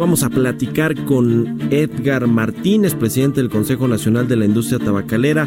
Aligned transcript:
Vamos 0.00 0.22
a 0.22 0.30
platicar 0.30 1.04
con 1.04 1.58
Edgar 1.70 2.26
Martínez, 2.26 2.94
presidente 2.94 3.42
del 3.42 3.50
Consejo 3.50 3.86
Nacional 3.86 4.26
de 4.28 4.36
la 4.36 4.46
Industria 4.46 4.78
Tabacalera, 4.78 5.46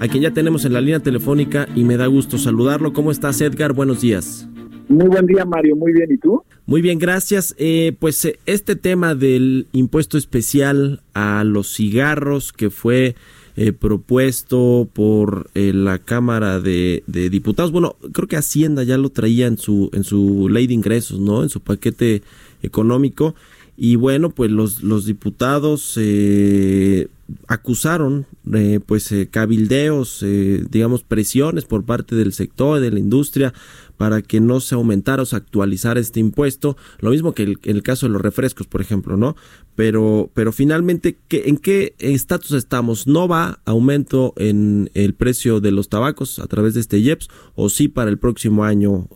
a 0.00 0.08
quien 0.08 0.24
ya 0.24 0.32
tenemos 0.32 0.64
en 0.64 0.72
la 0.72 0.80
línea 0.80 0.98
telefónica 0.98 1.68
y 1.76 1.84
me 1.84 1.96
da 1.96 2.08
gusto 2.08 2.36
saludarlo. 2.36 2.92
¿Cómo 2.92 3.12
estás, 3.12 3.40
Edgar? 3.40 3.74
Buenos 3.74 4.00
días. 4.00 4.48
Muy 4.88 5.06
buen 5.06 5.24
día, 5.26 5.44
Mario. 5.44 5.76
Muy 5.76 5.92
bien. 5.92 6.10
¿Y 6.10 6.18
tú? 6.18 6.42
Muy 6.66 6.82
bien, 6.82 6.98
gracias. 6.98 7.54
Eh, 7.58 7.94
pues 7.96 8.24
eh, 8.24 8.40
este 8.44 8.74
tema 8.74 9.14
del 9.14 9.68
impuesto 9.70 10.18
especial 10.18 11.00
a 11.14 11.44
los 11.44 11.72
cigarros 11.72 12.52
que 12.52 12.70
fue 12.70 13.14
eh, 13.54 13.72
propuesto 13.72 14.88
por 14.92 15.48
eh, 15.54 15.72
la 15.72 15.98
Cámara 15.98 16.58
de, 16.58 17.04
de, 17.06 17.30
Diputados, 17.30 17.70
bueno, 17.70 17.96
creo 18.12 18.26
que 18.26 18.36
Hacienda 18.36 18.82
ya 18.82 18.96
lo 18.96 19.10
traía 19.10 19.46
en 19.46 19.58
su 19.58 19.90
en 19.92 20.04
su 20.04 20.48
ley 20.48 20.66
de 20.66 20.72
ingresos, 20.74 21.20
¿no? 21.20 21.42
En 21.42 21.50
su 21.50 21.60
paquete 21.60 22.22
económico 22.62 23.34
y 23.76 23.96
bueno, 23.96 24.30
pues 24.30 24.50
los, 24.50 24.82
los 24.82 25.06
diputados 25.06 25.94
eh, 25.96 27.08
acusaron 27.48 28.26
eh, 28.52 28.80
pues 28.84 29.10
eh, 29.12 29.28
cabildeos, 29.30 30.22
eh, 30.22 30.64
digamos 30.68 31.02
presiones 31.02 31.64
por 31.64 31.84
parte 31.84 32.14
del 32.14 32.32
sector, 32.32 32.80
de 32.80 32.90
la 32.90 32.98
industria, 32.98 33.54
para 33.96 34.20
que 34.22 34.40
no 34.40 34.60
se 34.60 34.74
aumentara 34.74 35.22
o 35.22 35.26
se 35.26 35.36
actualizara 35.36 36.00
este 36.00 36.20
impuesto, 36.20 36.76
lo 37.00 37.10
mismo 37.10 37.32
que 37.32 37.44
el, 37.44 37.58
el 37.62 37.82
caso 37.82 38.06
de 38.06 38.12
los 38.12 38.22
refrescos, 38.22 38.66
por 38.66 38.80
ejemplo, 38.80 39.16
¿no? 39.16 39.36
Pero, 39.74 40.30
pero 40.34 40.52
finalmente, 40.52 41.18
¿qué, 41.28 41.44
¿en 41.46 41.56
qué 41.56 41.94
estatus 41.98 42.52
estamos? 42.52 43.06
¿No 43.06 43.28
va 43.28 43.60
aumento 43.64 44.34
en 44.36 44.90
el 44.94 45.14
precio 45.14 45.60
de 45.60 45.70
los 45.70 45.88
tabacos 45.88 46.38
a 46.38 46.46
través 46.46 46.74
de 46.74 46.80
este 46.80 46.98
IEPS 46.98 47.28
o 47.54 47.68
sí 47.68 47.88
para 47.88 48.10
el 48.10 48.18
próximo 48.18 48.64
año, 48.64 49.08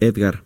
Edgar? 0.00 0.44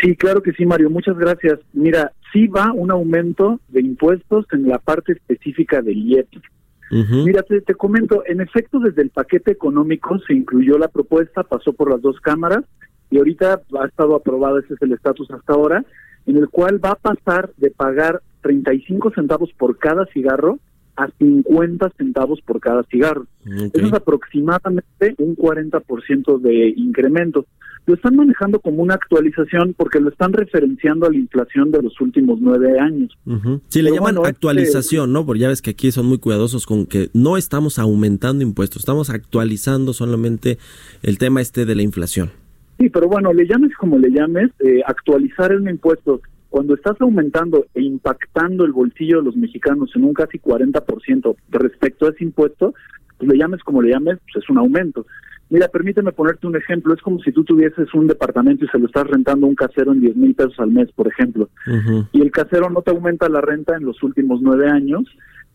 Sí, 0.00 0.16
claro 0.16 0.42
que 0.42 0.52
sí, 0.52 0.64
Mario. 0.64 0.90
Muchas 0.90 1.16
gracias. 1.16 1.60
Mira, 1.72 2.12
sí 2.32 2.46
va 2.46 2.72
un 2.72 2.90
aumento 2.90 3.60
de 3.68 3.80
impuestos 3.80 4.46
en 4.52 4.68
la 4.68 4.78
parte 4.78 5.12
específica 5.12 5.82
del 5.82 5.98
IEPS. 5.98 6.42
Mira, 6.90 7.42
te, 7.42 7.60
te, 7.60 7.74
comento, 7.74 8.22
en 8.26 8.40
efecto, 8.40 8.78
desde 8.78 9.02
el 9.02 9.10
paquete 9.10 9.50
económico 9.50 10.16
se 10.26 10.34
incluyó 10.34 10.78
la 10.78 10.86
propuesta, 10.86 11.42
pasó 11.42 11.72
por 11.72 11.90
las 11.90 12.00
dos 12.00 12.20
cámaras 12.20 12.62
y 13.10 13.18
ahorita 13.18 13.62
ha 13.80 13.86
estado 13.86 14.14
aprobada, 14.14 14.60
ese 14.60 14.74
es 14.74 14.82
el 14.82 14.92
estatus 14.92 15.28
hasta 15.30 15.54
ahora, 15.54 15.84
en 16.26 16.36
el 16.36 16.48
cual 16.48 16.84
va 16.84 16.90
a 16.90 16.94
pasar 16.94 17.50
de 17.56 17.70
pagar 17.70 18.22
35 18.42 19.10
centavos 19.12 19.50
por 19.58 19.78
cada 19.78 20.06
cigarro 20.06 20.58
a 20.96 21.08
50 21.18 21.90
centavos 21.96 22.40
por 22.42 22.60
cada 22.60 22.82
cigarro. 22.84 23.26
Okay. 23.42 23.70
Eso 23.74 23.86
es 23.86 23.92
aproximadamente 23.92 25.14
un 25.18 25.36
40% 25.36 26.40
de 26.40 26.68
incremento. 26.76 27.46
Lo 27.86 27.94
están 27.94 28.16
manejando 28.16 28.60
como 28.60 28.82
una 28.82 28.94
actualización 28.94 29.74
porque 29.76 30.00
lo 30.00 30.08
están 30.08 30.32
referenciando 30.32 31.06
a 31.06 31.10
la 31.10 31.16
inflación 31.16 31.70
de 31.70 31.82
los 31.82 32.00
últimos 32.00 32.40
nueve 32.40 32.78
años. 32.78 33.12
Uh 33.26 33.34
-huh. 33.34 33.60
Sí, 33.68 33.82
le 33.82 33.90
Pero 33.90 33.96
llaman 33.96 34.14
bueno, 34.14 34.28
actualización, 34.28 35.10
este... 35.10 35.12
¿no? 35.12 35.26
Porque 35.26 35.40
ya 35.40 35.48
ves 35.48 35.60
que 35.60 35.70
aquí 35.70 35.92
son 35.92 36.06
muy 36.06 36.18
cuidadosos 36.18 36.64
con 36.64 36.86
que 36.86 37.10
no 37.12 37.36
estamos 37.36 37.78
aumentando 37.78 38.42
impuestos, 38.42 38.80
estamos 38.80 39.10
actualizando 39.10 39.92
solamente 39.92 40.58
el 41.02 41.18
tema 41.18 41.42
este 41.42 41.66
de 41.66 41.74
la 41.74 41.82
inflación. 41.82 42.30
Sí, 42.78 42.88
pero 42.88 43.06
bueno, 43.06 43.32
le 43.32 43.46
llames 43.46 43.72
como 43.76 43.98
le 43.98 44.10
llames, 44.10 44.50
eh, 44.60 44.80
actualizar 44.86 45.52
el 45.52 45.68
impuesto 45.68 46.20
cuando 46.54 46.76
estás 46.76 46.94
aumentando 47.00 47.66
e 47.74 47.82
impactando 47.82 48.64
el 48.64 48.70
bolsillo 48.70 49.18
de 49.18 49.24
los 49.24 49.36
mexicanos 49.36 49.90
en 49.96 50.04
un 50.04 50.14
casi 50.14 50.38
40% 50.38 51.34
respecto 51.50 52.06
a 52.06 52.10
ese 52.10 52.22
impuesto, 52.22 52.74
pues 53.18 53.28
le 53.28 53.36
llames 53.36 53.60
como 53.64 53.82
le 53.82 53.90
llames, 53.90 54.20
pues 54.20 54.44
es 54.44 54.48
un 54.48 54.58
aumento. 54.58 55.04
Mira, 55.50 55.66
permíteme 55.66 56.12
ponerte 56.12 56.46
un 56.46 56.54
ejemplo. 56.54 56.94
Es 56.94 57.02
como 57.02 57.18
si 57.18 57.32
tú 57.32 57.42
tuvieses 57.42 57.92
un 57.92 58.06
departamento 58.06 58.64
y 58.64 58.68
se 58.68 58.78
lo 58.78 58.86
estás 58.86 59.04
rentando 59.08 59.46
a 59.46 59.48
un 59.48 59.56
casero 59.56 59.90
en 59.90 60.00
10 60.00 60.14
mil 60.14 60.34
pesos 60.36 60.54
al 60.60 60.70
mes, 60.70 60.92
por 60.92 61.08
ejemplo. 61.08 61.48
Uh 61.66 61.70
-huh. 61.72 62.08
Y 62.12 62.20
el 62.20 62.30
casero 62.30 62.70
no 62.70 62.82
te 62.82 62.92
aumenta 62.92 63.28
la 63.28 63.40
renta 63.40 63.76
en 63.76 63.84
los 63.84 64.00
últimos 64.04 64.40
nueve 64.40 64.70
años 64.70 65.02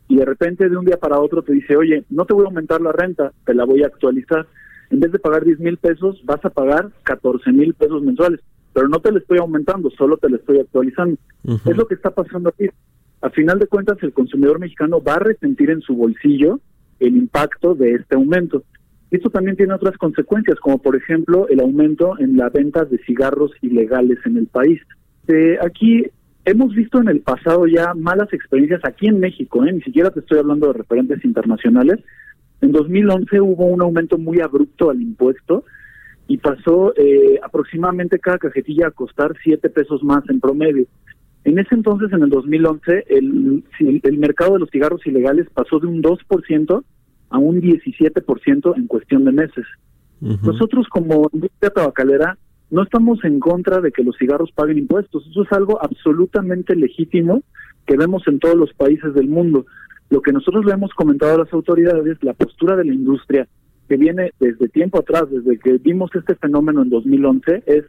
y 0.09 0.18
de 0.18 0.26
repente 0.26 0.68
de 0.68 0.76
un 0.76 0.84
día 0.84 0.98
para 0.98 1.22
otro 1.22 1.44
te 1.44 1.54
dice, 1.54 1.78
oye, 1.78 2.04
no 2.09 2.26
te 2.26 2.34
voy 2.34 2.44
a 2.44 2.48
aumentar 2.48 2.82
la 2.82 2.92
renta, 2.92 3.32
te 3.46 3.54
la 3.54 3.64
voy 3.64 3.84
a 3.84 3.88
actualizar. 3.88 4.48
En 4.90 5.00
vez 5.00 5.14
de 5.14 5.20
pagar 5.20 5.46
10 5.46 5.59
mil 5.59 5.78
pesos, 5.78 6.22
vas 6.26 6.44
a 6.44 6.50
pagar 6.50 6.90
14 7.04 7.54
mil 7.54 7.74
pesos 7.74 8.04
mensuales 8.04 8.42
pero 8.79 8.88
no 8.88 9.01
te 9.01 9.12
lo 9.12 9.17
estoy 9.17 9.40
aumentando, 9.40 9.90
solo 9.90 10.16
te 10.16 10.29
lo 10.29 10.38
estoy 10.38 10.57
actualizando. 10.59 11.17
Uh 11.44 11.56
-huh. 11.56 11.69
Es 11.69 11.75
lo 11.75 11.85
que 11.85 11.95
está 11.95 12.12
pasando 12.12 12.47
aquí. 12.47 12.69
A 13.22 13.29
final 13.29 13.59
de 13.59 13.67
cuentas, 13.67 13.97
el 14.03 14.13
consumidor 14.13 14.57
mexicano 14.57 15.03
va 15.03 15.16
a 15.16 15.19
resentir 15.19 15.69
en 15.69 15.81
su 15.81 15.97
bolsillo 15.97 16.62
el 17.01 17.17
impacto 17.17 17.75
de 17.75 17.95
este 17.95 18.16
aumento. 18.16 18.63
Esto 19.12 19.29
también 19.29 19.57
tiene 19.57 19.73
otras 19.73 19.97
consecuencias, 19.97 20.57
como 20.62 20.78
por 20.78 20.95
ejemplo 20.95 21.45
el 21.50 21.59
aumento 21.59 22.17
en 22.19 22.38
la 22.38 22.47
venta 22.47 22.85
de 22.85 23.00
cigarros 23.00 23.51
ilegales 23.62 24.17
en 24.25 24.38
el 24.38 24.47
país. 24.47 24.79
Eh, 25.28 25.57
aquí 25.61 26.06
hemos 26.46 26.73
visto 26.73 27.01
en 27.01 27.09
el 27.09 27.19
pasado 27.19 27.67
ya 27.67 27.94
malas 27.96 28.31
experiencias 28.31 28.79
aquí 28.85 29.07
en 29.07 29.19
México, 29.19 29.66
¿eh? 29.66 29.73
ni 29.73 29.81
siquiera 29.81 30.09
te 30.09 30.22
estoy 30.22 30.40
hablando 30.40 30.67
de 30.67 30.79
referentes 30.79 31.25
internacionales. 31.25 32.00
En 32.61 32.72
2011 32.72 33.41
hubo 33.41 33.66
un 33.66 33.81
aumento 33.81 34.17
muy 34.17 34.40
abrupto 34.40 34.90
al 34.90 35.01
impuesto 35.01 35.66
y 36.29 36.38
pasó 36.38 36.94
eh, 36.95 37.40
aproximadamente 37.44 38.19
cada 38.19 38.38
cajetilla 38.38 38.88
a 38.88 38.91
costar 38.91 39.34
siete 39.44 39.67
pesos 39.69 40.03
más 40.03 40.23
en 40.29 40.40
promedio. 40.40 40.85
En 41.44 41.57
ese 41.57 41.73
entonces, 41.73 42.13
en 42.13 42.22
el 42.22 42.29
2011, 42.29 43.06
el, 43.09 43.63
el 44.03 44.17
mercado 44.19 44.53
de 44.53 44.59
los 44.59 44.69
cigarros 44.69 45.06
ilegales 45.07 45.47
pasó 45.51 45.79
de 45.79 45.88
un 45.88 46.03
2% 46.03 46.84
a 47.31 47.38
un 47.40 47.62
17% 47.62 48.78
en 48.78 48.88
cuestión 48.88 49.25
de 49.25 49.31
meses. 49.31 49.66
Uh 50.22 50.29
-huh. 50.29 50.41
Nosotros 50.44 50.88
como 50.90 51.29
industria 51.34 51.72
tabacalera 51.72 52.38
no 52.69 52.84
estamos 52.84 53.23
en 53.23 53.40
contra 53.40 53.81
de 53.81 53.91
que 53.91 54.03
los 54.03 54.16
cigarros 54.17 54.51
paguen 54.51 54.78
impuestos. 54.78 55.25
Eso 55.31 55.41
es 55.41 55.51
algo 55.51 55.84
absolutamente 55.84 56.75
legítimo 56.75 57.41
que 57.88 57.97
vemos 57.97 58.22
en 58.28 58.38
todos 58.38 58.56
los 58.56 58.72
países 58.73 59.16
del 59.16 59.28
mundo. 59.28 59.66
Lo 60.11 60.22
que 60.22 60.31
nosotros 60.31 60.63
le 60.66 60.73
hemos 60.73 60.94
comentado 60.94 61.34
a 61.34 61.44
las 61.46 61.53
autoridades, 61.53 62.17
la 62.22 62.34
postura 62.34 62.75
de 62.75 62.85
la 62.85 62.94
industria, 62.94 63.47
que 63.90 63.98
viene 63.98 64.32
desde 64.40 64.70
tiempo 64.70 65.00
atrás, 65.00 65.26
desde 65.32 65.58
que 65.58 65.80
vimos 65.80 66.12
este 66.14 66.36
fenómeno 66.36 66.84
en 66.84 66.92
2011, 66.92 67.64
es 67.66 67.84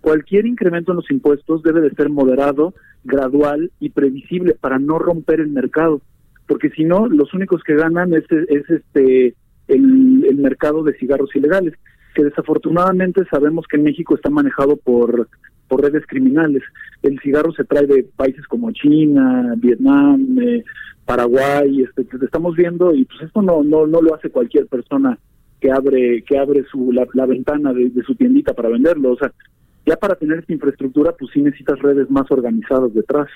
cualquier 0.00 0.46
incremento 0.46 0.92
en 0.92 0.96
los 0.96 1.10
impuestos 1.10 1.64
debe 1.64 1.80
de 1.80 1.90
ser 1.90 2.08
moderado, 2.08 2.72
gradual 3.02 3.72
y 3.80 3.90
previsible 3.90 4.54
para 4.54 4.78
no 4.78 4.98
romper 4.98 5.40
el 5.40 5.48
mercado, 5.48 6.00
porque 6.46 6.70
si 6.70 6.84
no, 6.84 7.08
los 7.08 7.34
únicos 7.34 7.62
que 7.64 7.74
ganan 7.74 8.14
es, 8.14 8.24
es 8.30 8.70
este 8.70 9.34
el, 9.66 10.36
mercado 10.36 10.82
de 10.84 10.94
cigarros 10.94 11.34
ilegales, 11.34 11.74
que 12.14 12.24
desafortunadamente 12.24 13.24
sabemos 13.30 13.66
que 13.66 13.76
en 13.76 13.84
México 13.84 14.14
está 14.14 14.30
manejado 14.30 14.76
por 14.76 15.28
por 15.68 15.82
redes 15.82 16.04
criminales. 16.06 16.62
El 17.02 17.20
cigarro 17.20 17.52
se 17.52 17.64
trae 17.64 17.86
de 17.86 18.02
países 18.16 18.44
como 18.48 18.72
China, 18.72 19.54
Vietnam, 19.58 20.36
eh, 20.40 20.64
Paraguay, 21.04 21.82
este, 21.82 22.04
que 22.04 22.24
estamos 22.24 22.56
viendo 22.56 22.92
y 22.94 23.04
pues 23.04 23.22
esto 23.22 23.42
no 23.42 23.62
no 23.62 23.86
no 23.86 24.00
lo 24.00 24.14
hace 24.14 24.30
cualquier 24.30 24.66
persona 24.66 25.18
que 25.60 25.70
abre 25.70 26.22
que 26.22 26.38
abre 26.38 26.64
su 26.64 26.92
la, 26.92 27.06
la 27.14 27.26
ventana 27.26 27.72
de, 27.72 27.90
de, 27.90 28.02
su 28.02 28.14
tiendita 28.14 28.54
para 28.54 28.68
venderlo 28.68 29.12
o 29.12 29.16
sea 29.16 29.32
ya 29.90 29.96
para 29.96 30.14
tener 30.14 30.38
esta 30.38 30.52
infraestructura 30.52 31.14
pues 31.18 31.32
sí 31.34 31.42
necesitas 31.42 31.78
redes 31.80 32.08
más 32.10 32.30
organizadas 32.30 32.94
detrás 32.94 33.28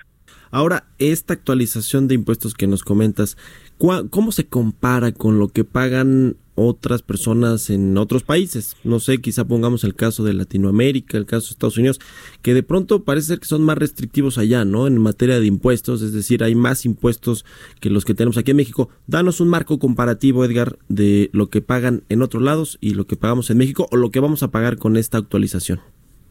ahora 0.53 0.85
esta 0.99 1.35
actualización 1.35 2.07
de 2.07 2.15
impuestos 2.15 2.55
que 2.55 2.69
nos 2.69 2.85
comentas 2.85 3.37
cómo 3.79 4.31
se 4.31 4.47
compara 4.47 5.13
con 5.13 5.39
lo 5.39 5.49
que 5.49 5.65
pagan 5.65 6.37
otras 6.55 7.03
personas 7.03 7.69
en 7.71 7.99
otros 7.99 8.23
países. 8.23 8.77
No 8.85 9.01
sé, 9.01 9.19
quizá 9.19 9.45
pongamos 9.45 9.85
el 9.85 9.95
caso 9.95 10.25
de 10.25 10.35
Latinoamérica, 10.35 11.19
el 11.19 11.27
caso 11.27 11.49
de 11.49 11.51
Estados 11.53 11.79
Unidos, 11.79 12.01
que 12.43 12.55
de 12.55 12.63
pronto 12.63 13.05
parece 13.05 13.29
ser 13.29 13.41
que 13.41 13.47
son 13.47 13.63
más 13.63 13.77
restrictivos 13.77 14.39
allá, 14.39 14.65
¿no? 14.65 14.87
En 14.87 15.01
materia 15.01 15.41
de 15.41 15.47
impuestos, 15.47 16.03
es 16.03 16.13
decir, 16.13 16.45
hay 16.45 16.55
más 16.55 16.85
impuestos 16.85 17.45
que 17.81 17.91
los 17.91 18.05
que 18.05 18.15
tenemos 18.15 18.39
aquí 18.39 18.53
en 18.53 18.59
México. 18.59 18.89
Danos 19.07 19.41
un 19.41 19.49
marco 19.49 19.79
comparativo, 19.79 20.45
Edgar, 20.45 20.79
de 20.89 21.31
lo 21.33 21.51
que 21.51 21.61
pagan 21.61 22.05
en 22.09 22.23
otros 22.23 22.43
lados 22.43 22.79
y 22.81 22.95
lo 22.95 23.07
que 23.07 23.17
pagamos 23.17 23.51
en 23.51 23.59
México 23.59 23.89
o 23.91 23.97
lo 23.97 24.11
que 24.11 24.21
vamos 24.21 24.43
a 24.43 24.51
pagar 24.51 24.79
con 24.79 24.97
esta 24.97 25.19
actualización. 25.19 25.81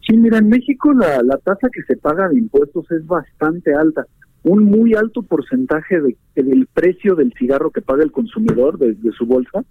Sí, 0.07 0.17
mira, 0.17 0.37
en 0.37 0.49
México 0.49 0.93
la, 0.93 1.21
la 1.23 1.37
tasa 1.37 1.69
que 1.71 1.81
se 1.83 1.97
paga 1.97 2.29
de 2.29 2.37
impuestos 2.37 2.89
es 2.91 3.05
bastante 3.05 3.73
alta 3.73 4.05
un 4.43 4.63
muy 4.65 4.93
alto 4.93 5.23
porcentaje 5.23 6.01
de, 6.01 6.17
del 6.35 6.67
precio 6.67 7.15
del 7.15 7.33
cigarro 7.33 7.71
que 7.71 7.81
paga 7.81 8.03
el 8.03 8.11
consumidor 8.11 8.77
de, 8.77 8.93
de 8.93 9.11
su 9.13 9.25
bolsa 9.25 9.63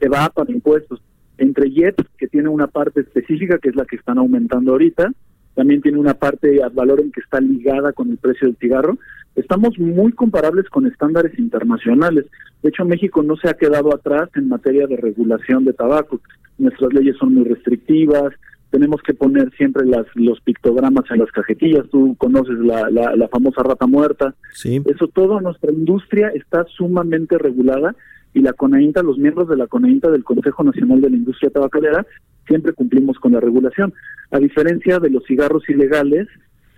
se 0.00 0.08
va 0.08 0.28
para 0.28 0.52
impuestos. 0.52 1.00
Entre 1.38 1.70
JET, 1.70 1.96
que 2.18 2.28
tiene 2.28 2.48
una 2.48 2.66
parte 2.66 3.00
específica, 3.00 3.58
que 3.58 3.68
es 3.68 3.76
la 3.76 3.84
que 3.84 3.96
están 3.96 4.18
aumentando 4.18 4.72
ahorita, 4.72 5.12
también 5.54 5.80
tiene 5.80 5.98
una 5.98 6.14
parte 6.14 6.62
ad 6.62 6.72
valor 6.72 7.00
en 7.00 7.12
que 7.12 7.20
está 7.20 7.40
ligada 7.40 7.92
con 7.92 8.10
el 8.10 8.18
precio 8.18 8.48
del 8.48 8.56
cigarro. 8.56 8.98
Estamos 9.36 9.78
muy 9.78 10.12
comparables 10.12 10.68
con 10.68 10.86
estándares 10.86 11.38
internacionales. 11.38 12.26
De 12.62 12.70
hecho, 12.70 12.84
México 12.84 13.22
no 13.22 13.36
se 13.36 13.48
ha 13.48 13.54
quedado 13.54 13.94
atrás 13.94 14.28
en 14.34 14.48
materia 14.48 14.86
de 14.86 14.96
regulación 14.96 15.64
de 15.64 15.72
tabaco. 15.72 16.20
Nuestras 16.58 16.92
leyes 16.92 17.16
son 17.18 17.34
muy 17.34 17.44
restrictivas, 17.44 18.32
tenemos 18.70 19.00
que 19.02 19.14
poner 19.14 19.50
siempre 19.56 19.86
las, 19.86 20.06
los 20.14 20.40
pictogramas 20.40 21.04
en 21.10 21.20
las 21.20 21.30
cajetillas, 21.30 21.88
tú 21.90 22.16
conoces 22.18 22.58
la, 22.58 22.90
la, 22.90 23.28
famosa 23.28 23.62
rata 23.62 23.86
muerta. 23.86 24.34
Sí. 24.52 24.82
Eso 24.86 25.08
todo, 25.08 25.40
nuestra 25.40 25.72
industria 25.72 26.28
está 26.34 26.64
sumamente 26.76 27.38
regulada 27.38 27.94
y 28.34 28.40
la 28.40 28.52
CONAINTA, 28.52 29.02
los 29.02 29.18
miembros 29.18 29.48
de 29.48 29.56
la 29.56 29.66
CONAINTA 29.66 30.10
del 30.10 30.24
Consejo 30.24 30.62
Nacional 30.64 31.00
de 31.00 31.10
la 31.10 31.16
Industria 31.16 31.50
Tabacalera, 31.50 32.06
siempre 32.46 32.72
cumplimos 32.72 33.18
con 33.18 33.32
la 33.32 33.40
regulación. 33.40 33.94
A 34.30 34.38
diferencia 34.38 34.98
de 34.98 35.10
los 35.10 35.24
cigarros 35.24 35.68
ilegales 35.68 36.28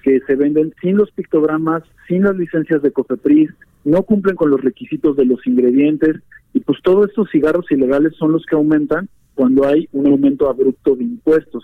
que 0.02 0.20
se 0.26 0.36
venden 0.36 0.72
sin 0.80 0.96
los 0.96 1.10
pictogramas, 1.10 1.82
sin 2.06 2.22
las 2.22 2.36
licencias 2.36 2.82
de 2.82 2.92
COFEPRIS, 2.92 3.50
no 3.84 4.02
cumplen 4.02 4.36
con 4.36 4.50
los 4.50 4.60
requisitos 4.60 5.16
de 5.16 5.24
los 5.24 5.44
ingredientes 5.46 6.16
y 6.52 6.60
pues 6.60 6.78
todos 6.82 7.08
estos 7.08 7.30
cigarros 7.30 7.70
ilegales 7.70 8.14
son 8.16 8.32
los 8.32 8.44
que 8.46 8.54
aumentan 8.54 9.08
cuando 9.38 9.68
hay 9.68 9.88
un 9.92 10.08
aumento 10.08 10.50
abrupto 10.50 10.96
de 10.96 11.04
impuestos. 11.04 11.62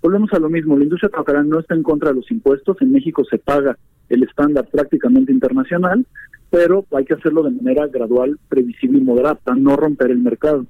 Volvemos 0.00 0.32
a 0.32 0.38
lo 0.38 0.48
mismo, 0.48 0.78
la 0.78 0.84
industria 0.84 1.08
tabacalera 1.08 1.42
no 1.42 1.58
está 1.58 1.74
en 1.74 1.82
contra 1.82 2.10
de 2.10 2.14
los 2.14 2.30
impuestos, 2.30 2.76
en 2.80 2.92
México 2.92 3.24
se 3.28 3.38
paga 3.38 3.76
el 4.08 4.22
estándar 4.22 4.68
prácticamente 4.70 5.32
internacional, 5.32 6.06
pero 6.48 6.86
hay 6.92 7.04
que 7.04 7.14
hacerlo 7.14 7.42
de 7.42 7.50
manera 7.50 7.88
gradual, 7.88 8.38
previsible 8.48 8.98
y 8.98 9.00
moderada, 9.00 9.40
no 9.56 9.74
romper 9.74 10.12
el 10.12 10.18
mercado. 10.18 10.64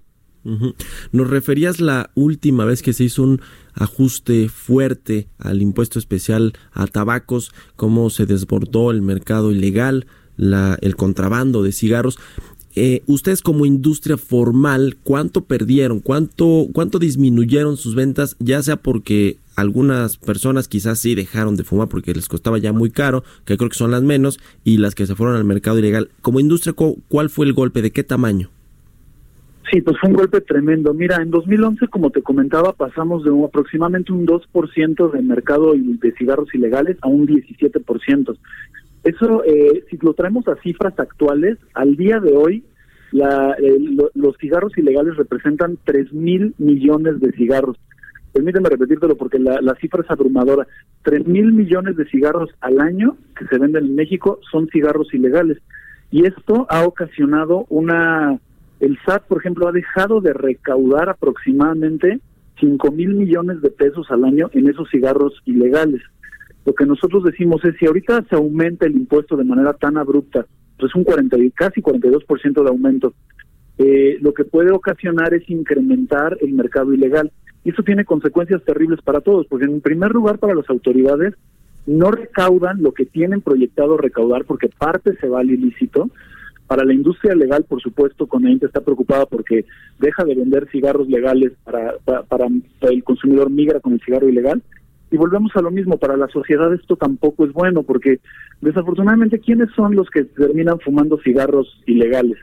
Nos 1.12 1.28
referías 1.28 1.82
la 1.82 2.08
última 2.14 2.64
vez 2.64 2.80
que 2.80 2.94
se 2.94 3.04
hizo 3.04 3.24
un 3.24 3.42
ajuste 3.74 4.48
fuerte 4.48 5.28
al 5.38 5.60
impuesto 5.60 5.98
especial 5.98 6.54
a 6.72 6.86
tabacos, 6.86 7.52
cómo 7.76 8.08
se 8.08 8.24
desbordó 8.24 8.90
el 8.90 9.02
mercado 9.02 9.52
ilegal, 9.52 10.06
la, 10.38 10.78
el 10.80 10.96
contrabando 10.96 11.62
de 11.62 11.72
cigarros. 11.72 12.18
Eh, 12.80 13.02
ustedes 13.06 13.42
como 13.42 13.66
industria 13.66 14.16
formal, 14.16 14.96
¿cuánto 15.02 15.40
perdieron? 15.42 15.98
¿Cuánto, 15.98 16.68
¿Cuánto 16.72 17.00
disminuyeron 17.00 17.76
sus 17.76 17.96
ventas? 17.96 18.36
Ya 18.38 18.62
sea 18.62 18.76
porque 18.76 19.38
algunas 19.56 20.16
personas 20.16 20.68
quizás 20.68 21.00
sí 21.00 21.16
dejaron 21.16 21.56
de 21.56 21.64
fumar 21.64 21.88
porque 21.88 22.14
les 22.14 22.28
costaba 22.28 22.56
ya 22.58 22.72
muy 22.72 22.90
caro, 22.90 23.24
que 23.44 23.56
creo 23.56 23.68
que 23.68 23.76
son 23.76 23.90
las 23.90 24.04
menos, 24.04 24.38
y 24.62 24.76
las 24.76 24.94
que 24.94 25.06
se 25.06 25.16
fueron 25.16 25.34
al 25.34 25.42
mercado 25.42 25.80
ilegal. 25.80 26.10
Como 26.22 26.38
industria, 26.38 26.72
¿cuál 27.08 27.30
fue 27.30 27.46
el 27.46 27.52
golpe? 27.52 27.82
¿De 27.82 27.90
qué 27.90 28.04
tamaño? 28.04 28.48
Sí, 29.72 29.80
pues 29.80 29.96
fue 30.00 30.10
un 30.10 30.16
golpe 30.16 30.40
tremendo. 30.40 30.94
Mira, 30.94 31.16
en 31.20 31.32
2011, 31.32 31.88
como 31.88 32.10
te 32.10 32.22
comentaba, 32.22 32.74
pasamos 32.74 33.24
de 33.24 33.30
un, 33.30 33.44
aproximadamente 33.44 34.12
un 34.12 34.24
2% 34.24 35.10
de 35.10 35.22
mercado 35.22 35.74
de 35.74 36.12
cigarros 36.12 36.54
ilegales 36.54 36.96
a 37.02 37.08
un 37.08 37.26
17%. 37.26 38.36
Eso, 39.04 39.44
eh, 39.44 39.84
si 39.90 39.96
lo 39.98 40.14
traemos 40.14 40.46
a 40.48 40.56
cifras 40.56 40.98
actuales, 40.98 41.58
al 41.74 41.96
día 41.96 42.20
de 42.20 42.36
hoy, 42.36 42.64
la, 43.12 43.56
los 44.14 44.36
cigarros 44.38 44.76
ilegales 44.76 45.16
representan 45.16 45.78
3 45.84 46.12
mil 46.12 46.54
millones 46.58 47.20
de 47.20 47.32
cigarros. 47.32 47.76
Permíteme 48.32 48.68
repetírtelo 48.68 49.16
porque 49.16 49.38
la, 49.38 49.60
la 49.62 49.74
cifra 49.76 50.02
es 50.02 50.10
abrumadora. 50.10 50.66
3 51.02 51.26
mil 51.26 51.52
millones 51.52 51.96
de 51.96 52.04
cigarros 52.06 52.50
al 52.60 52.80
año 52.80 53.16
que 53.36 53.46
se 53.46 53.58
venden 53.58 53.86
en 53.86 53.94
México 53.94 54.40
son 54.50 54.68
cigarros 54.68 55.12
ilegales. 55.14 55.58
Y 56.10 56.26
esto 56.26 56.66
ha 56.68 56.84
ocasionado 56.84 57.66
una... 57.68 58.38
El 58.80 58.96
SAT, 59.04 59.24
por 59.26 59.38
ejemplo, 59.38 59.66
ha 59.66 59.72
dejado 59.72 60.20
de 60.20 60.32
recaudar 60.32 61.08
aproximadamente 61.08 62.20
5 62.60 62.92
mil 62.92 63.14
millones 63.14 63.60
de 63.60 63.70
pesos 63.70 64.08
al 64.10 64.24
año 64.24 64.50
en 64.52 64.68
esos 64.68 64.88
cigarros 64.90 65.32
ilegales. 65.46 66.02
Lo 66.68 66.74
que 66.74 66.84
nosotros 66.84 67.24
decimos 67.24 67.64
es, 67.64 67.76
si 67.78 67.86
ahorita 67.86 68.26
se 68.28 68.36
aumenta 68.36 68.84
el 68.84 68.94
impuesto 68.94 69.38
de 69.38 69.44
manera 69.44 69.72
tan 69.72 69.96
abrupta, 69.96 70.44
pues 70.78 70.94
un 70.94 71.02
40, 71.02 71.38
casi 71.54 71.80
42% 71.80 72.62
de 72.62 72.68
aumento, 72.68 73.14
eh, 73.78 74.18
lo 74.20 74.34
que 74.34 74.44
puede 74.44 74.70
ocasionar 74.70 75.32
es 75.32 75.48
incrementar 75.48 76.36
el 76.42 76.52
mercado 76.52 76.92
ilegal. 76.92 77.32
Y 77.64 77.70
eso 77.70 77.82
tiene 77.82 78.04
consecuencias 78.04 78.62
terribles 78.64 79.00
para 79.00 79.22
todos, 79.22 79.46
porque 79.46 79.64
en 79.64 79.80
primer 79.80 80.10
lugar 80.10 80.38
para 80.38 80.54
las 80.54 80.68
autoridades 80.68 81.32
no 81.86 82.10
recaudan 82.10 82.82
lo 82.82 82.92
que 82.92 83.06
tienen 83.06 83.40
proyectado 83.40 83.96
recaudar 83.96 84.44
porque 84.44 84.68
parte 84.68 85.16
se 85.22 85.26
va 85.26 85.40
al 85.40 85.50
ilícito. 85.50 86.10
Para 86.66 86.84
la 86.84 86.92
industria 86.92 87.34
legal, 87.34 87.64
por 87.66 87.80
supuesto, 87.80 88.26
Conainte 88.26 88.66
está 88.66 88.82
preocupada 88.82 89.24
porque 89.24 89.64
deja 89.98 90.22
de 90.22 90.34
vender 90.34 90.68
cigarros 90.70 91.08
legales 91.08 91.52
para, 91.64 91.94
para, 92.04 92.22
para 92.26 92.46
el 92.92 93.02
consumidor 93.04 93.48
migra 93.48 93.80
con 93.80 93.94
el 93.94 94.02
cigarro 94.02 94.28
ilegal 94.28 94.62
y 95.10 95.16
volvemos 95.16 95.52
a 95.54 95.62
lo 95.62 95.70
mismo, 95.70 95.96
para 95.96 96.16
la 96.16 96.28
sociedad 96.28 96.72
esto 96.74 96.96
tampoco 96.96 97.46
es 97.46 97.52
bueno, 97.52 97.82
porque 97.82 98.20
desafortunadamente, 98.60 99.38
¿quiénes 99.38 99.70
son 99.74 99.96
los 99.96 100.10
que 100.10 100.24
terminan 100.24 100.78
fumando 100.80 101.18
cigarros 101.18 101.80
ilegales? 101.86 102.36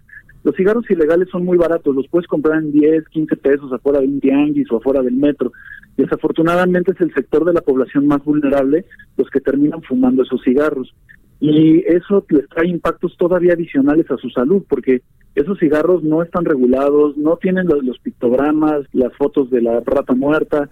Los 0.44 0.56
cigarros 0.56 0.90
ilegales 0.90 1.28
son 1.32 1.44
muy 1.44 1.58
baratos, 1.58 1.96
los 1.96 2.08
puedes 2.08 2.28
comprar 2.28 2.62
en 2.62 2.72
10, 2.72 3.08
15 3.10 3.36
pesos 3.38 3.74
afuera 3.74 4.00
de 4.00 4.08
un 4.08 4.20
tianguis 4.20 4.72
o 4.72 4.78
afuera 4.78 5.02
del 5.02 5.16
metro. 5.16 5.52
Desafortunadamente 5.98 6.92
es 6.92 7.02
el 7.02 7.14
sector 7.14 7.46
de 7.46 7.54
la 7.54 7.62
población 7.62 8.08
más 8.08 8.24
vulnerable 8.24 8.86
los 9.18 9.30
que 9.30 9.40
terminan 9.40 9.82
fumando 9.82 10.24
esos 10.24 10.42
cigarros. 10.44 10.94
Y 11.40 11.84
eso 11.88 12.26
les 12.30 12.48
trae 12.50 12.68
impactos 12.68 13.16
todavía 13.18 13.54
adicionales 13.54 14.10
a 14.10 14.18
su 14.18 14.30
salud, 14.30 14.64
porque 14.70 15.02
esos 15.36 15.60
cigarros 15.60 16.04
no 16.04 16.24
están 16.24 16.46
regulados, 16.46 17.18
no 17.18 17.38
tienen 17.38 17.68
los, 17.68 17.84
los 17.84 18.00
pictogramas, 18.00 18.86
las 18.94 19.14
fotos 19.16 19.50
de 19.50 19.62
la 19.62 19.82
rata 19.82 20.14
muerta, 20.14 20.70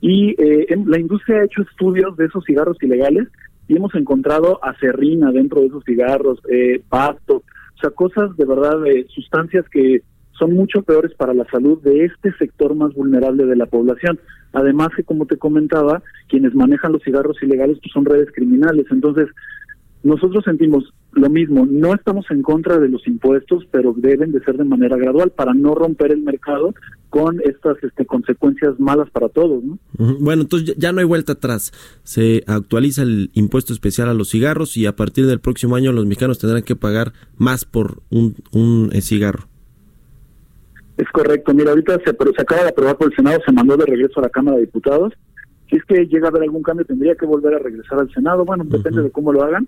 y 0.00 0.34
eh, 0.42 0.66
la 0.86 0.98
industria 0.98 1.40
ha 1.40 1.44
hecho 1.44 1.62
estudios 1.62 2.16
de 2.16 2.26
esos 2.26 2.44
cigarros 2.44 2.76
ilegales 2.82 3.28
y 3.68 3.76
hemos 3.76 3.94
encontrado 3.94 4.58
acerrina 4.64 5.30
dentro 5.30 5.60
de 5.60 5.68
esos 5.68 5.84
cigarros, 5.84 6.40
eh, 6.50 6.82
pasto, 6.88 7.36
o 7.36 7.80
sea, 7.80 7.90
cosas 7.90 8.36
de 8.36 8.44
verdad, 8.44 8.80
de 8.80 9.06
sustancias 9.08 9.64
que 9.68 10.02
son 10.32 10.54
mucho 10.54 10.82
peores 10.82 11.12
para 11.14 11.34
la 11.34 11.44
salud 11.50 11.80
de 11.82 12.06
este 12.06 12.32
sector 12.38 12.74
más 12.74 12.94
vulnerable 12.94 13.44
de 13.44 13.56
la 13.56 13.66
población. 13.66 14.18
Además 14.52 14.88
que, 14.96 15.04
como 15.04 15.26
te 15.26 15.36
comentaba, 15.36 16.02
quienes 16.28 16.54
manejan 16.54 16.92
los 16.92 17.02
cigarros 17.02 17.40
ilegales 17.42 17.78
pues 17.80 17.92
son 17.92 18.06
redes 18.06 18.28
criminales. 18.34 18.86
Entonces, 18.90 19.28
nosotros 20.02 20.44
sentimos 20.44 20.94
lo 21.12 21.28
mismo, 21.28 21.66
no 21.66 21.94
estamos 21.94 22.26
en 22.30 22.42
contra 22.42 22.78
de 22.78 22.88
los 22.88 23.06
impuestos, 23.06 23.66
pero 23.70 23.94
deben 23.96 24.30
de 24.32 24.40
ser 24.44 24.56
de 24.56 24.64
manera 24.64 24.96
gradual 24.96 25.30
para 25.30 25.54
no 25.54 25.74
romper 25.74 26.12
el 26.12 26.22
mercado 26.22 26.74
con 27.08 27.40
estas 27.40 27.82
este, 27.82 28.06
consecuencias 28.06 28.78
malas 28.78 29.10
para 29.10 29.28
todos. 29.28 29.62
¿no? 29.64 29.78
Bueno, 30.20 30.42
entonces 30.42 30.76
ya 30.76 30.92
no 30.92 31.00
hay 31.00 31.06
vuelta 31.06 31.32
atrás. 31.32 31.72
Se 32.04 32.44
actualiza 32.46 33.02
el 33.02 33.30
impuesto 33.34 33.72
especial 33.72 34.08
a 34.08 34.14
los 34.14 34.30
cigarros 34.30 34.76
y 34.76 34.86
a 34.86 34.94
partir 34.94 35.26
del 35.26 35.40
próximo 35.40 35.74
año 35.74 35.92
los 35.92 36.06
mexicanos 36.06 36.38
tendrán 36.38 36.62
que 36.62 36.76
pagar 36.76 37.12
más 37.36 37.64
por 37.64 38.02
un, 38.10 38.36
un 38.52 38.90
eh, 38.92 39.00
cigarro. 39.00 39.48
Es 40.96 41.08
correcto. 41.08 41.52
Mira, 41.54 41.70
ahorita 41.70 41.98
se, 42.04 42.14
pero 42.14 42.32
se 42.32 42.42
acaba 42.42 42.62
de 42.62 42.68
aprobar 42.68 42.96
por 42.96 43.10
el 43.10 43.16
Senado, 43.16 43.40
se 43.44 43.52
mandó 43.52 43.76
de 43.76 43.86
regreso 43.86 44.20
a 44.20 44.24
la 44.24 44.28
Cámara 44.28 44.58
de 44.58 44.66
Diputados. 44.66 45.12
Si 45.68 45.76
es 45.76 45.84
que 45.84 46.06
llega 46.06 46.26
a 46.26 46.30
haber 46.30 46.42
algún 46.42 46.62
cambio, 46.62 46.84
tendría 46.84 47.14
que 47.14 47.26
volver 47.26 47.54
a 47.54 47.58
regresar 47.58 47.98
al 47.98 48.12
Senado. 48.12 48.44
Bueno, 48.44 48.64
depende 48.66 49.02
de 49.02 49.10
cómo 49.10 49.32
lo 49.32 49.42
hagan. 49.42 49.66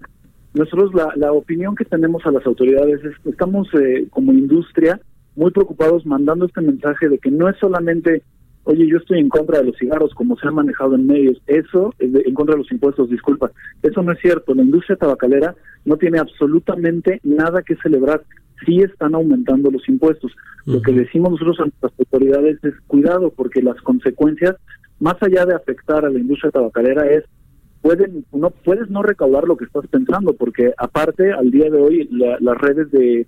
Nosotros 0.55 0.93
la, 0.95 1.13
la 1.17 1.33
opinión 1.33 1.75
que 1.75 1.85
tenemos 1.85 2.25
a 2.27 2.31
las 2.31 2.45
autoridades 2.47 3.03
es 3.05 3.19
que 3.19 3.31
estamos 3.31 3.69
eh, 3.75 4.07
como 4.11 4.33
industria 4.33 5.01
muy 5.35 5.51
preocupados 5.51 6.05
mandando 6.05 6.47
este 6.47 6.61
mensaje 6.61 7.09
de 7.09 7.19
que 7.19 7.31
no 7.31 7.49
es 7.49 7.57
solamente, 7.59 8.23
oye, 8.65 8.87
yo 8.87 8.99
estoy 8.99 9.19
en 9.19 9.31
contra 9.31 9.59
de 9.59 9.65
los 9.65 9.77
cigarros 9.79 10.13
como 10.15 10.37
se 10.37 10.47
ha 10.47 10.51
manejado 10.51 10.95
en 10.95 11.07
medios, 11.07 11.41
eso, 11.47 11.95
es 11.99 12.11
en 12.15 12.35
contra 12.35 12.55
de 12.55 12.63
los 12.63 12.73
impuestos, 12.73 13.09
disculpa, 13.09 13.51
eso 13.83 14.03
no 14.03 14.13
es 14.13 14.19
cierto, 14.21 14.55
la 14.55 14.63
industria 14.63 14.97
tabacalera 14.97 15.55
no 15.85 15.97
tiene 15.97 16.19
absolutamente 16.19 17.21
nada 17.25 17.63
que 17.63 17.77
celebrar, 17.77 18.23
sí 18.67 18.81
están 18.81 19.15
aumentando 19.15 19.71
los 19.71 19.89
impuestos. 19.89 20.33
Lo 20.67 20.81
que 20.81 20.93
decimos 20.93 21.33
nosotros 21.33 21.59
a 21.59 21.63
nuestras 21.65 21.93
autoridades 21.99 22.63
es 22.63 22.75
cuidado 22.87 23.33
porque 23.35 23.63
las 23.63 23.81
consecuencias, 23.81 24.55
más 25.01 25.17
allá 25.21 25.45
de 25.45 25.55
afectar 25.55 26.05
a 26.05 26.11
la 26.11 26.21
industria 26.21 26.53
tabacalera, 26.53 27.11
es 27.11 27.25
pueden 27.83 28.25
no 28.33 28.51
puedes 28.51 28.89
no 28.89 29.03
recaudar 29.03 29.45
lo 29.45 29.57
que 29.57 29.65
estás 29.65 29.87
pensando 29.89 30.33
porque 30.33 30.73
aparte 30.79 31.33
al 31.33 31.51
día 31.51 31.69
de 31.69 31.79
hoy 31.79 32.09
las 32.11 32.59
redes 32.59 32.91
de, 32.93 33.27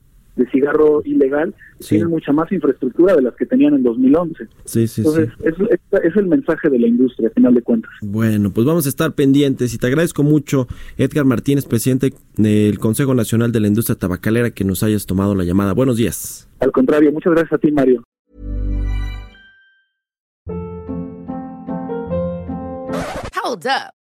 cigarro 0.50 1.02
ilegal 1.04 1.54
tienen 1.78 2.08
mucha 2.08 2.32
más 2.32 2.50
infraestructura 2.50 3.14
de 3.14 3.22
las 3.22 3.34
que 3.36 3.46
tenían 3.46 3.74
en 3.74 3.82
2011 3.82 4.48
sí, 4.64 4.88
sí, 4.88 5.02
entonces 5.02 5.28
Es, 5.44 5.54
es, 6.02 6.16
el 6.16 6.26
mensaje 6.26 6.70
de 6.70 6.78
la 6.78 6.88
industria 6.88 7.28
a 7.28 7.32
final 7.32 7.54
de 7.54 7.62
cuentas. 7.62 7.90
Bueno 8.02 8.50
pues 8.50 8.66
vamos 8.66 8.86
a 8.86 8.88
estar 8.88 9.12
pendientes 9.12 9.74
y 9.74 9.78
te 9.78 9.86
agradezco 9.86 10.22
mucho 10.22 10.66
Edgar 10.96 11.24
Martínez 11.24 11.66
presidente 11.66 12.14
del 12.36 12.78
Consejo 12.78 13.14
Nacional 13.14 13.52
de 13.52 13.60
la 13.60 13.68
Industria 13.68 13.96
Tabacalera 13.96 14.50
que 14.50 14.64
nos 14.64 14.82
hayas 14.82 15.06
tomado 15.06 15.34
la 15.34 15.44
llamada. 15.44 15.72
Buenos 15.72 15.96
días. 15.96 16.48
Al 16.60 16.72
contrario 16.72 17.12
muchas 17.12 17.32
gracias 17.32 17.52
a 17.52 17.58
ti 17.58 17.70
Mario. 17.72 18.02
Hold 23.44 23.66
up 23.66 24.03